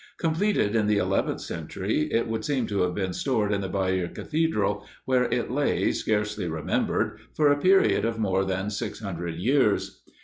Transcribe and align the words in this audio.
Completed 0.17 0.73
in 0.75 0.87
the 0.87 0.97
eleventh 0.97 1.41
century, 1.41 2.11
it 2.11 2.27
would 2.27 2.43
seem 2.43 2.65
to 2.65 2.81
have 2.81 2.95
been 2.95 3.13
stored 3.13 3.53
in 3.53 3.61
the 3.61 3.69
Bayeux 3.69 4.07
cathedral, 4.07 4.83
where 5.05 5.25
it 5.31 5.51
lay, 5.51 5.91
scarcely 5.91 6.47
remembered, 6.47 7.19
for 7.35 7.51
a 7.51 7.61
period 7.61 8.03
of 8.03 8.17
more 8.17 8.43
than 8.43 8.71
six 8.71 8.99
hundred 8.99 9.35
years. 9.35 10.01